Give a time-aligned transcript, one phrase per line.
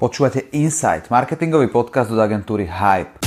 [0.00, 3.20] Počúvate Insight, marketingový podcast od agentúry Hype.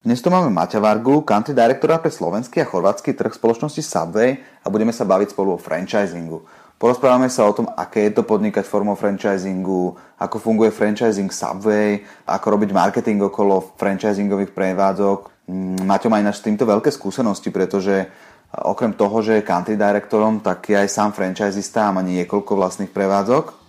[0.00, 4.72] Dnes tu máme Maťa Vargu, country directora pre slovenský a chorvátsky trh spoločnosti Subway a
[4.72, 6.40] budeme sa baviť spolu o franchisingu.
[6.80, 12.56] Porozprávame sa o tom, aké je to podnikať formou franchisingu, ako funguje franchising Subway, ako
[12.56, 15.39] robiť marketing okolo franchisingových prevádzok,
[15.82, 18.06] Maťo má ináč s týmto veľké skúsenosti, pretože
[18.50, 22.94] okrem toho, že je country directorom, tak je aj sám franchisista a má niekoľko vlastných
[22.94, 23.60] prevádzok.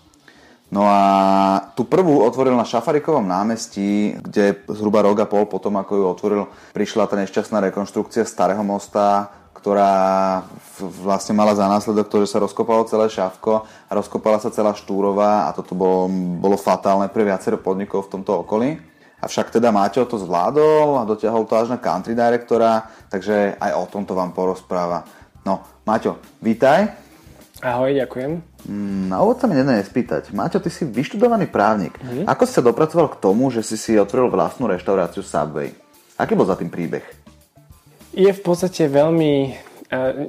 [0.71, 1.01] No a
[1.75, 6.41] tú prvú otvoril na Šafarikovom námestí, kde zhruba rok a pol potom, ako ju otvoril,
[6.71, 10.41] prišla tá nešťastná rekonštrukcia Starého mosta, ktorá
[10.79, 15.45] vlastne mala za následok to, že sa rozkopalo celé šavko a rozkopala sa celá Štúrova
[15.45, 16.07] a toto bolo,
[16.39, 18.90] bolo fatálne pre viacero podnikov v tomto okolí.
[19.21, 23.85] Avšak teda Máťo to zvládol a dotiahol to až na country directora, takže aj o
[23.85, 25.05] tomto vám porozpráva.
[25.45, 26.89] No, Maťo, vítaj.
[27.61, 28.41] Ahoj, ďakujem.
[28.65, 30.33] Mm, na úvod sa mi nedá nespýtať.
[30.33, 31.93] Maťo, ty si vyštudovaný právnik.
[32.01, 32.25] Mm-hmm.
[32.25, 35.69] Ako si sa dopracoval k tomu, že si si otvoril vlastnú reštauráciu Subway?
[36.17, 37.05] Aký bol za tým príbeh?
[38.17, 39.53] Je v podstate veľmi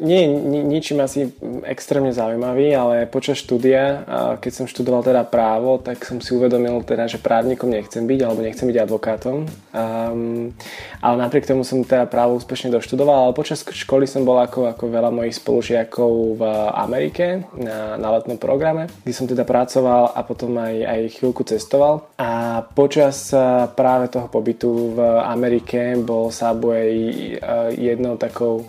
[0.03, 0.29] nie je
[0.67, 1.31] ničím asi
[1.63, 4.03] extrémne zaujímavý, ale počas štúdia,
[4.43, 8.43] keď som študoval teda právo, tak som si uvedomil teda, že právnikom nechcem byť, alebo
[8.43, 9.47] nechcem byť advokátom.
[9.71, 10.51] Um,
[10.99, 14.91] ale napriek tomu som teda právo úspešne doštudoval, ale počas školy som bol ako, ako
[14.91, 16.43] veľa mojich spolužiakov v
[16.75, 22.11] Amerike na, na letnom programe, kde som teda pracoval a potom aj, aj chvíľku cestoval.
[22.19, 23.31] A počas
[23.79, 27.39] práve toho pobytu v Amerike bol Subway
[27.79, 28.67] jednou takou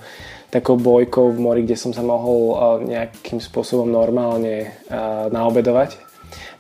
[0.54, 2.54] takou bojkou v mori, kde som sa mohol
[2.86, 4.86] nejakým spôsobom normálne
[5.34, 6.13] naobedovať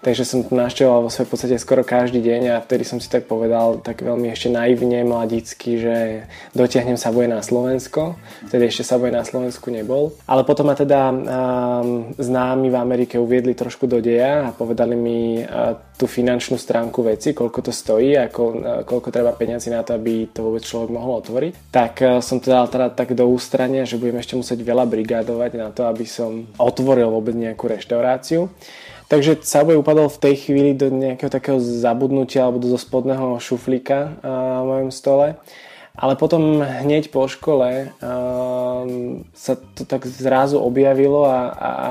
[0.03, 3.23] Takže som to naštevoval vo svojej podstate skoro každý deň a vtedy som si tak
[3.23, 8.19] povedal tak veľmi ešte naivne, mladicky, že dotiahnem sa na Slovensko.
[8.51, 10.11] Vtedy ešte sa na Slovensku nebol.
[10.27, 15.39] Ale potom ma teda um, známi v Amerike uviedli trošku do deja a povedali mi
[15.39, 19.87] uh, tú finančnú stránku veci, koľko to stojí a ko, uh, koľko treba peniazy na
[19.87, 21.71] to, aby to vôbec človek mohol otvoriť.
[21.71, 25.51] Tak uh, som to dal teda tak do ústrania, že budem ešte musieť veľa brigádovať
[25.55, 28.51] na to, aby som otvoril vôbec nejakú reštauráciu.
[29.07, 34.65] Takže Subway upadol v tej chvíli do nejakého takého zabudnutia alebo do spodného šuflíka v
[34.65, 35.35] mojom stole.
[35.93, 41.89] Ale potom hneď po škole um, sa to tak zrazu objavilo a, a, a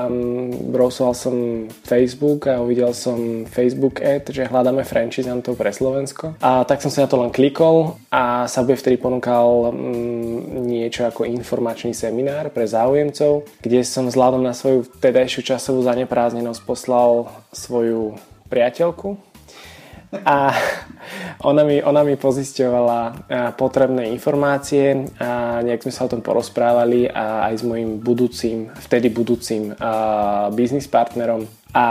[0.75, 1.35] browsoval som
[1.87, 6.35] Facebook a uvidel som Facebook ad, že hľadáme franchisantov pre Slovensko.
[6.43, 11.23] A tak som sa na to len klikol a bude vtedy ponúkal um, niečo ako
[11.23, 18.19] informačný seminár pre záujemcov, kde som vzhľadom na svoju tedajšiu časovú zanepráznenosť poslal svoju
[18.51, 19.15] priateľku,
[20.21, 20.53] a
[21.49, 27.49] ona mi, ona mi pozisťovala potrebné informácie a nejak sme sa o tom porozprávali a
[27.49, 29.73] aj s mojim budúcim, vtedy budúcim
[30.53, 31.85] biznis partnerom a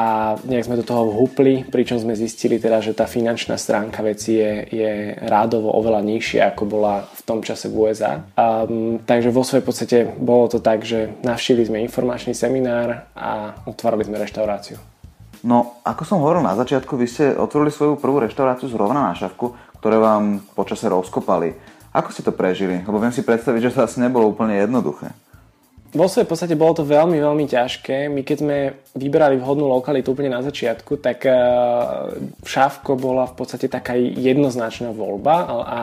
[0.47, 4.53] nejak sme do toho vhupli, pričom sme zistili teda, že tá finančná stránka veci je,
[4.71, 4.91] je
[5.27, 8.22] rádovo oveľa nižšia ako bola v tom čase v USA.
[8.38, 14.06] Um, takže vo svojej podstate bolo to tak, že navštívili sme informačný seminár a otvárali
[14.06, 14.91] sme reštauráciu.
[15.42, 19.58] No, ako som hovoril na začiatku, vy ste otvorili svoju prvú reštauráciu zrovna na šavku,
[19.82, 21.58] ktoré vám počase rozkopali.
[21.91, 22.80] Ako ste to prežili?
[22.86, 25.10] Lebo viem si predstaviť, že to asi nebolo úplne jednoduché.
[25.92, 28.08] Vo svojej podstate bolo to veľmi, veľmi ťažké.
[28.08, 28.56] My keď sme
[28.92, 32.12] vybrali vhodnú lokalitu úplne na začiatku, tak uh,
[32.44, 35.34] Šávko bola v podstate taká jednoznačná voľba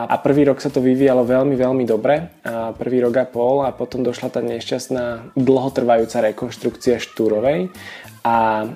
[0.06, 2.30] a, prvý rok sa to vyvíjalo veľmi, veľmi dobre.
[2.46, 7.74] A prvý rok a pol a potom došla tá nešťastná dlhotrvajúca rekonštrukcia Štúrovej
[8.20, 8.68] a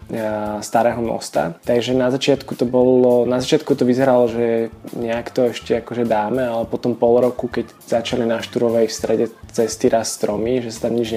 [0.65, 1.53] Starého mosta.
[1.69, 6.41] Takže na začiatku to bolo, na začiatku to vyzeralo, že nejak to ešte akože dáme,
[6.41, 10.89] ale potom pol roku, keď začali na Šturovej v strede cesty raz stromy, že sa
[10.89, 11.13] tam nič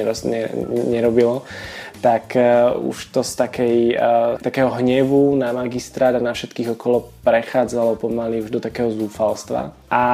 [0.92, 1.48] nerobilo,
[2.02, 7.10] tak uh, už to z takej, uh, takého hnevu na magistrát a na všetkých okolo
[7.26, 9.76] prechádzalo pomaly už do takého zúfalstva.
[9.92, 10.06] A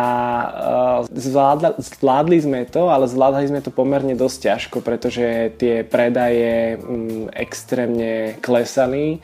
[0.49, 6.79] uh, zvládla, zvládli sme to, ale zvládli sme to pomerne dosť ťažko, pretože tie predaje
[6.79, 9.21] um, extrémne klesali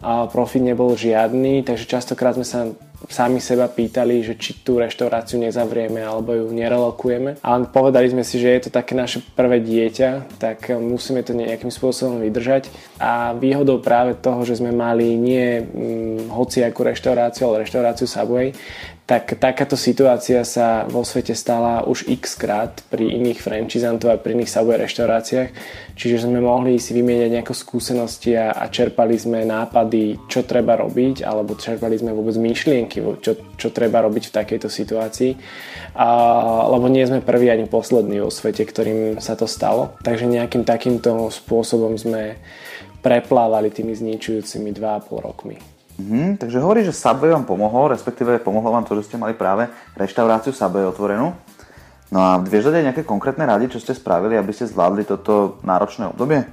[0.00, 2.72] a profit nebol žiadny, takže častokrát sme sa
[3.08, 7.40] sami seba pýtali, že či tú reštauráciu nezavrieme alebo ju nerelokujeme.
[7.40, 11.72] Ale povedali sme si, že je to také naše prvé dieťa, tak musíme to nejakým
[11.72, 12.68] spôsobom vydržať.
[13.00, 18.52] A výhodou práve toho, že sme mali nie hm, hociakú reštauráciu, ale reštauráciu Subway,
[19.10, 24.38] tak takáto situácia sa vo svete stala už x krát pri iných franchisantov a pri
[24.38, 25.50] iných Subway reštauráciách,
[25.98, 31.26] čiže sme mohli si vymieňať nejaké skúsenosti a, a čerpali sme nápady, čo treba robiť,
[31.26, 35.34] alebo čerpali sme vôbec myšlienky, čo, čo treba robiť v takejto situácii,
[35.98, 36.08] a,
[36.70, 41.34] lebo nie sme prví ani poslední vo svete, ktorým sa to stalo, takže nejakým takýmto
[41.34, 42.38] spôsobom sme
[43.02, 45.79] preplávali tými zničujúcimi 2,5 rokmi.
[46.00, 49.68] Mhm, takže hovorí, že Subway vám pomohol, respektíve pomohlo vám to, že ste mali práve
[50.00, 51.36] reštauráciu Subway otvorenú.
[52.08, 55.60] No a vieš dať aj nejaké konkrétne rady, čo ste spravili, aby ste zvládli toto
[55.62, 56.48] náročné obdobie?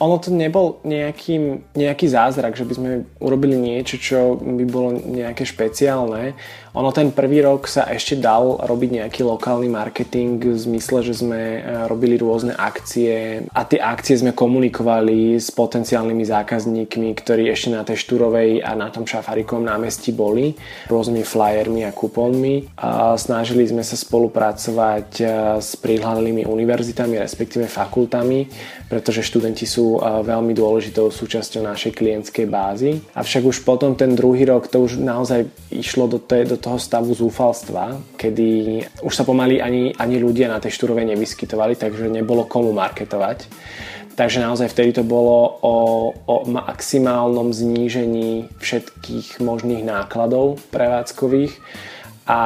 [0.00, 2.90] Ono to nebol nejaký, nejaký zázrak, že by sme
[3.20, 6.32] urobili niečo, čo by bolo nejaké špeciálne.
[6.72, 11.60] Ono ten prvý rok sa ešte dal robiť nejaký lokálny marketing v zmysle, že sme
[11.60, 17.84] e, robili rôzne akcie a tie akcie sme komunikovali s potenciálnymi zákazníkmi, ktorí ešte na
[17.84, 20.56] tej Štúrovej a na tom Šafarikom námestí boli
[20.88, 22.72] rôznymi flyermi a kupónmi.
[22.80, 25.24] A snažili sme sa spolupracovať e,
[25.60, 28.48] s prihľadnými univerzitami, respektíve fakultami,
[28.88, 33.02] pretože študenti sú e, veľmi dôležitou súčasťou našej klientskej bázy.
[33.12, 37.12] Avšak už potom ten druhý rok to už naozaj išlo do, tej, do toho stavu
[37.12, 42.70] zúfalstva, kedy už sa pomaly ani, ani ľudia na tej štúrove nevyskytovali, takže nebolo komu
[42.72, 43.48] marketovať.
[44.12, 45.76] Takže naozaj vtedy to bolo o,
[46.28, 51.56] o maximálnom znížení všetkých možných nákladov prevádzkových
[52.26, 52.40] a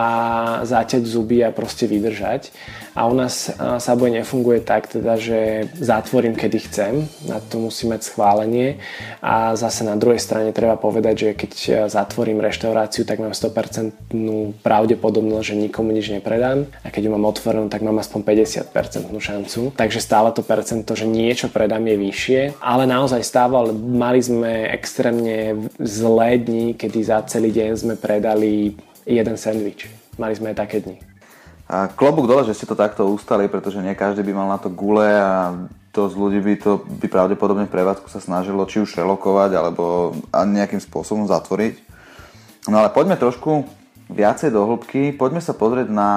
[0.64, 2.50] zaťať zuby a proste vydržať.
[2.96, 8.08] A u nás Subway nefunguje tak, teda, že zatvorím, kedy chcem, na to musí mať
[8.08, 8.80] schválenie
[9.20, 11.52] a zase na druhej strane treba povedať, že keď
[11.92, 17.68] zatvorím reštauráciu, tak mám 100% pravdepodobnosť, že nikomu nič nepredám a keď ju mám otvorenú,
[17.68, 19.76] tak mám aspoň 50% šancu.
[19.76, 25.68] Takže stále to percento, že niečo predám je vyššie, ale naozaj stával, mali sme extrémne
[25.76, 28.72] zlé dni, kedy za celý deň sme predali
[29.06, 29.86] jeden sendvič.
[30.18, 30.98] Mali sme aj také dni.
[31.66, 34.70] A klobúk dole, že ste to takto ustali, pretože nie každý by mal na to
[34.70, 35.54] gule a
[35.90, 36.70] dosť ľudí by to
[37.02, 41.80] by pravdepodobne v prevádzku sa snažilo či už relokovať alebo nejakým spôsobom zatvoriť.
[42.70, 43.66] No ale poďme trošku
[44.12, 45.14] viacej do hĺbky.
[45.16, 46.10] Poďme sa pozrieť na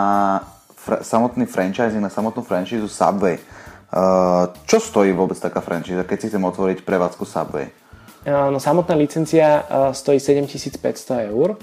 [0.77, 3.41] fr- samotný franchising, na samotnú franchízu Subway.
[3.89, 7.73] Uh, čo stojí vôbec taká franchíza, keď si chcem otvoriť prevádzku Subway?
[8.27, 11.57] No, samotná licencia uh, stojí 7500 eur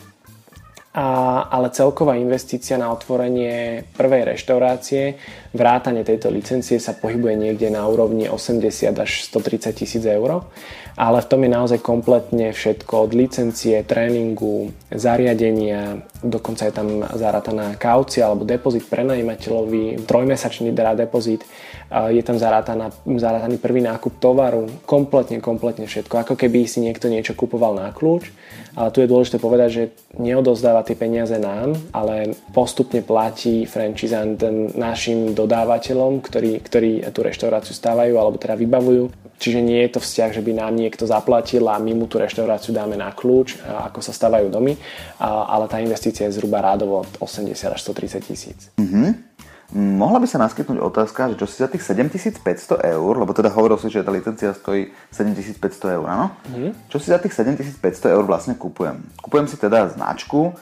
[0.97, 5.21] a, ale celková investícia na otvorenie prvej reštaurácie,
[5.53, 10.49] vrátanie tejto licencie sa pohybuje niekde na úrovni 80 až 130 tisíc eur.
[10.97, 17.77] Ale v tom je naozaj kompletne všetko od licencie, tréningu, zariadenia, dokonca je tam zarátaná
[17.77, 21.45] kaucia alebo depozit prenajímateľovi, trojmesačný teda depozit,
[21.93, 27.37] je tam zarátaná, zarátaný prvý nákup tovaru, kompletne, kompletne všetko, ako keby si niekto niečo
[27.37, 28.33] kupoval na kľúč.
[28.77, 29.83] Ale tu je dôležité povedať, že
[30.17, 34.39] neodozdáva tie peniaze nám, ale postupne platí franchisant
[34.79, 39.11] našim dodávateľom, ktorí, ktorí tú reštauráciu stávajú alebo teda vybavujú.
[39.37, 42.73] Čiže nie je to vzťah, že by nám niekto zaplatil a my mu tú reštauráciu
[42.73, 44.79] dáme na kľúč, ako sa stavajú domy,
[45.21, 48.73] ale tá investícia je zhruba rádovo od 80 až 130 tisíc.
[48.81, 49.37] Mm-hmm.
[49.75, 53.75] Mohla by sa naskytnúť otázka, že čo si za tých 7500 eur, lebo teda hovoril
[53.83, 56.31] si, že tá licencia stojí 7500 eur, áno?
[56.55, 56.71] Mm.
[56.87, 59.03] Čo si za tých 7500 eur vlastne kupujem?
[59.19, 60.55] Kupujem si teda značku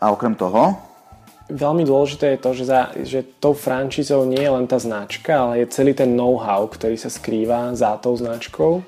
[0.00, 0.80] a okrem toho...
[1.50, 5.66] Veľmi dôležité je to, že, za, že tou frančízou nie je len tá značka, ale
[5.66, 8.86] je celý ten know-how, ktorý sa skrýva za tou značkou.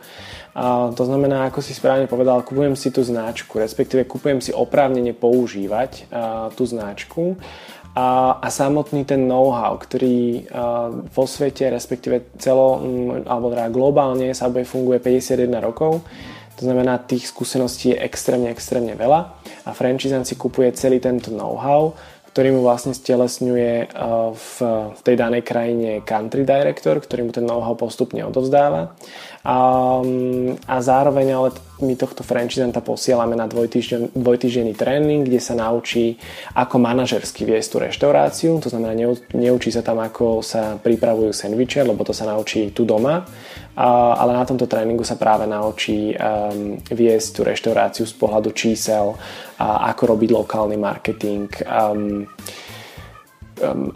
[0.54, 5.10] A to znamená, ako si správne povedal, kupujem si tú značku, respektíve kupujem si oprávnene
[5.10, 7.34] používať a, tú značku.
[7.98, 12.78] A, a samotný ten know-how, ktorý a, vo svete, respektíve celo,
[13.26, 16.04] alebo teda globálne Subway funguje 51 rokov,
[16.56, 19.20] to znamená, tých skúseností je extrémne, extrémne veľa
[19.66, 21.96] a franchisant si kupuje celý tento know-how,
[22.32, 23.92] ktorý mu vlastne stelesňuje
[24.32, 24.56] v,
[24.96, 28.96] v tej danej krajine country director, ktorý mu ten know-how postupne odovzdáva
[29.42, 29.58] a,
[30.70, 31.50] a zároveň ale
[31.82, 36.14] my tohto franchisanta posielame na dvojtýžden, dvojtýždenný tréning, kde sa naučí
[36.54, 41.82] ako manažersky viesť tú reštauráciu, to znamená neu, neučí sa tam ako sa pripravujú sendviče,
[41.82, 43.26] lebo to sa naučí tu doma,
[43.74, 49.18] a, ale na tomto tréningu sa práve naučí um, viesť tú reštauráciu z pohľadu čísel,
[49.62, 52.26] a ako robiť lokálny marketing, um,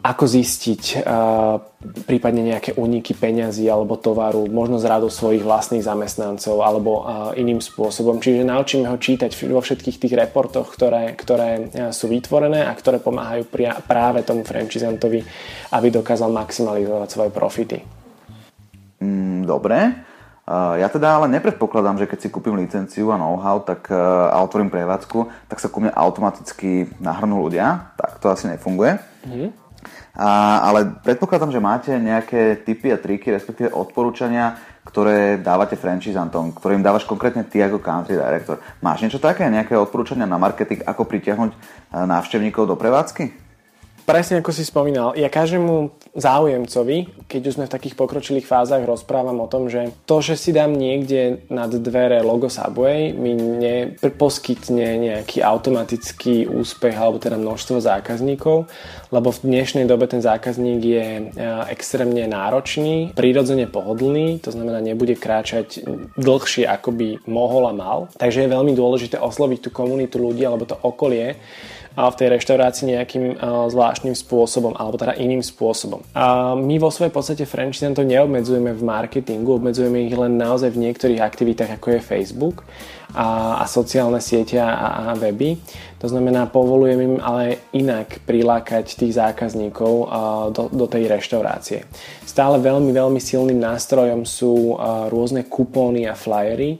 [0.02, 1.58] ako zistiť uh,
[2.06, 7.04] prípadne nejaké úniky peňazí alebo tovaru, možno z radu svojich vlastných zamestnancov alebo uh,
[7.35, 8.23] iným spôsobom.
[8.23, 13.02] Čiže naučíme ho čítať vo všetkých tých reportoch, ktoré, ktoré uh, sú vytvorené a ktoré
[13.02, 13.50] pomáhajú
[13.85, 15.26] práve tomu franchisantovi,
[15.75, 17.78] aby dokázal maximalizovať svoje profity.
[19.02, 20.06] Mm, dobre.
[20.46, 25.50] Ja teda ale nepredpokladám, že keď si kúpim licenciu a know-how tak, a otvorím prevádzku,
[25.50, 27.95] tak sa ku mne automaticky nahrnú ľudia.
[28.06, 28.98] Tak to asi nefunguje.
[29.26, 29.50] Mm-hmm.
[30.16, 30.28] A,
[30.64, 37.04] ale predpokladám, že máte nejaké tipy a triky, respektíve odporúčania, ktoré dávate franchisantom, ktorým dávaš
[37.04, 38.62] konkrétne ty ako country director.
[38.80, 41.52] Máš niečo také, nejaké odporúčania na marketing, ako pritiahnuť
[41.92, 43.45] návštevníkov do prevádzky?
[44.06, 49.42] Presne ako si spomínal, ja každému záujemcovi, keď už sme v takých pokročilých fázach, rozprávam
[49.42, 55.42] o tom, že to, že si dám niekde nad dvere logo Subway, mi neposkytne nejaký
[55.42, 58.70] automatický úspech alebo teda množstvo zákazníkov,
[59.10, 61.22] lebo v dnešnej dobe ten zákazník je e,
[61.75, 65.82] extrémne náročný, prirodzene pohodlný, to znamená nebude kráčať
[66.14, 68.06] dlhšie ako by mohol a mal.
[68.14, 71.34] Takže je veľmi dôležité osloviť tú komunitu ľudí alebo to okolie,
[71.96, 73.24] v tej reštaurácii nejakým
[73.72, 76.04] zvláštnym spôsobom alebo teda iným spôsobom.
[76.12, 80.84] A my vo svojej podstate franchise to neobmedzujeme v marketingu, obmedzujeme ich len naozaj v
[80.84, 82.68] niektorých aktivitách ako je Facebook
[83.16, 85.56] a, a sociálne siete a, a weby.
[86.04, 89.92] To znamená, povolujeme im ale inak prilákať tých zákazníkov
[90.52, 91.88] do, do tej reštaurácie.
[92.28, 94.76] Stále veľmi, veľmi silným nástrojom sú
[95.08, 96.76] rôzne kupóny a flyery,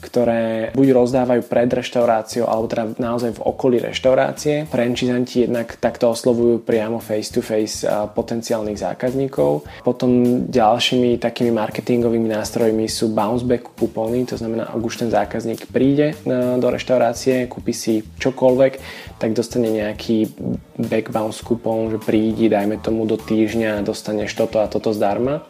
[0.00, 4.66] ktoré buď rozdávajú pred reštauráciou alebo teda naozaj v okolí reštaurácie.
[4.66, 7.84] Franchisanti jednak takto oslovujú priamo face to face
[8.16, 9.68] potenciálnych zákazníkov.
[9.84, 15.68] Potom ďalšími takými marketingovými nástrojmi sú bounce back kupóny, to znamená, ak už ten zákazník
[15.68, 16.16] príde
[16.56, 18.72] do reštaurácie, kúpi si čokoľvek,
[19.20, 20.32] tak dostane nejaký
[20.80, 25.44] back bounce kupón, že prídi, dajme tomu do týždňa dostaneš toto a toto zdarma.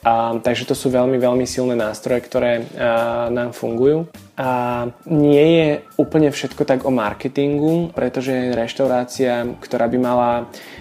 [0.00, 4.08] A, takže to sú veľmi, veľmi silné nástroje, ktoré a, nám fungujú.
[4.40, 5.68] A nie je
[6.00, 10.30] úplne všetko tak o marketingu, pretože reštaurácia, ktorá by mala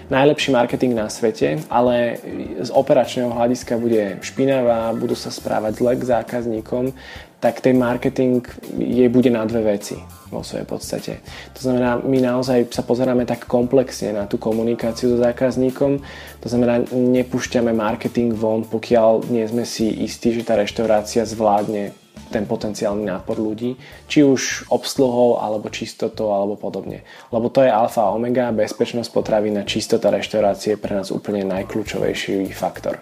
[0.08, 2.24] najlepší marketing na svete, ale
[2.64, 6.96] z operačného hľadiska bude špinavá, budú sa správať zle k zákazníkom,
[7.40, 8.44] tak ten marketing
[8.76, 9.96] jej bude na dve veci
[10.30, 11.12] vo svojej podstate.
[11.58, 16.04] To znamená, my naozaj sa pozeráme tak komplexne na tú komunikáciu so zákazníkom,
[16.44, 21.98] to znamená, nepúšťame marketing von, pokiaľ nie sme si istí, že tá reštaurácia zvládne
[22.30, 23.74] ten potenciálny nápor ľudí,
[24.06, 27.02] či už obsluhou, alebo čistotou, alebo podobne.
[27.34, 31.42] Lebo to je alfa a omega, bezpečnosť potravín a čistota reštaurácie je pre nás úplne
[31.50, 33.02] najkľúčovejší faktor.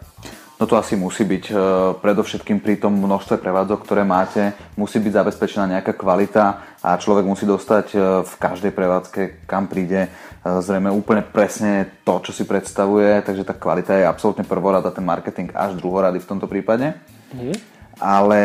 [0.58, 1.46] No to asi musí byť.
[1.50, 1.56] E,
[2.02, 7.46] predovšetkým pri tom množstve prevádzok, ktoré máte, musí byť zabezpečená nejaká kvalita a človek musí
[7.46, 10.10] dostať e, v každej prevádzke, kam príde, e,
[10.42, 15.54] zrejme úplne presne to, čo si predstavuje, takže tá kvalita je absolútne prvorada, ten marketing
[15.54, 16.98] až druhorady v tomto prípade.
[17.38, 17.54] Mm.
[18.02, 18.42] Ale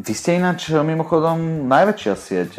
[0.00, 2.52] vy ste ináč mimochodom najväčšia sieť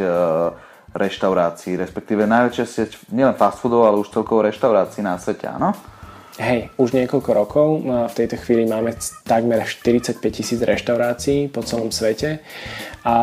[0.90, 5.78] reštaurácií, respektíve najväčšia sieť nielen fast foodov, ale už celkovo reštaurácií na svete, áno?
[6.34, 7.68] Hej, už niekoľko rokov.
[7.86, 12.42] V tejto chvíli máme takmer 45 tisíc reštaurácií po celom svete.
[13.06, 13.13] A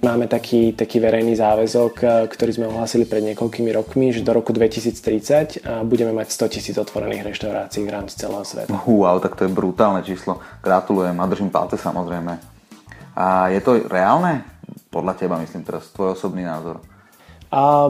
[0.00, 4.54] máme taký, taký verejný záväzok, e, ktorý sme ohlasili pred niekoľkými rokmi, že do roku
[4.54, 8.72] 2030 budeme mať 100 tisíc otvorených reštaurácií v rámci celého sveta.
[8.88, 10.40] Wow, tak to je brutálne číslo.
[10.64, 12.38] Gratulujem a držím palce samozrejme.
[13.20, 14.46] A je to reálne?
[14.88, 16.80] Podľa teba myslím teraz, tvoj osobný názor.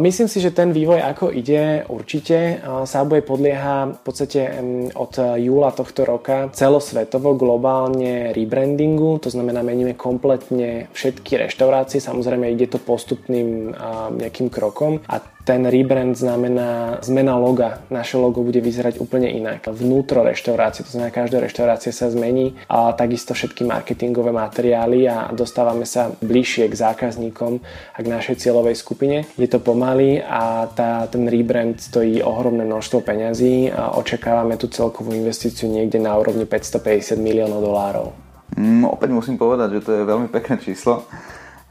[0.01, 2.65] Myslím si, že ten vývoj ako ide určite.
[2.89, 4.57] Subway podlieha v podstate
[4.97, 12.73] od júla tohto roka celosvetovo globálne rebrandingu, to znamená meníme kompletne všetky reštaurácie, samozrejme ide
[12.73, 13.77] to postupným
[14.17, 17.83] nejakým krokom a ten rebrand znamená zmena loga.
[17.91, 19.67] Naše logo bude vyzerať úplne inak.
[19.67, 25.91] Vnútro reštaurácie, to znamená každá reštaurácia sa zmení a takisto všetky marketingové materiály a dostávame
[25.91, 29.27] sa bližšie k zákazníkom a k našej cieľovej skupine.
[29.35, 35.11] Je to pomaly a tá, ten rebrand stojí ohromné množstvo peňazí a očakávame tú celkovú
[35.11, 38.15] investíciu niekde na úrovni 550 miliónov dolárov.
[38.55, 41.11] Mm, opäť musím povedať, že to je veľmi pekné číslo.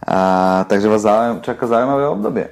[0.04, 2.46] A, takže vás zaujímavé, čaká zaujímavé obdobie.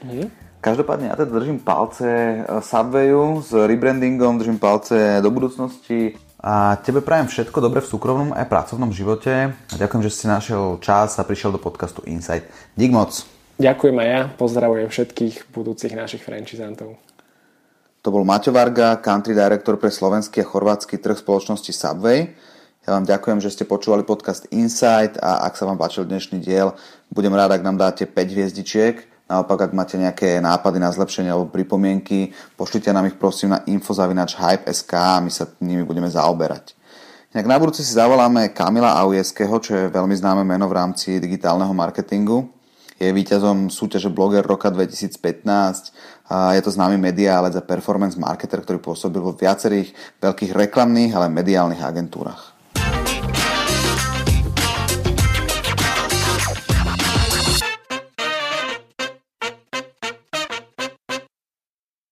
[0.00, 0.39] Mm.
[0.60, 7.00] Každopádne ja teda držím palce eh, Subwayu s rebrandingom, držím palce do budúcnosti a tebe
[7.00, 11.24] prajem všetko dobre v súkromnom aj pracovnom živote a ďakujem, že si našiel čas a
[11.24, 12.44] prišiel do podcastu Insight.
[12.76, 13.24] Dík moc.
[13.60, 16.96] Ďakujem aj ja, pozdravujem všetkých budúcich našich franchisantov.
[18.00, 22.32] To bol Maťo Varga, country director pre slovenský a chorvátsky trh spoločnosti Subway.
[22.88, 26.72] Ja vám ďakujem, že ste počúvali podcast Insight a ak sa vám páčil dnešný diel,
[27.12, 31.54] budem rád, ak nám dáte 5 hviezdičiek Naopak, ak máte nejaké nápady na zlepšenie alebo
[31.54, 36.74] pripomienky, pošlite nám ich prosím na infozavinač.hype.sk a my sa nimi budeme zaoberať.
[37.30, 41.70] Inak na budúce si zavoláme Kamila Aujeského, čo je veľmi známe meno v rámci digitálneho
[41.70, 42.50] marketingu.
[42.98, 45.14] Je víťazom súťaže Blogger roka 2015
[46.26, 51.30] a je to známy mediálec a performance marketer, ktorý pôsobil vo viacerých veľkých reklamných, ale
[51.30, 52.49] mediálnych agentúrach.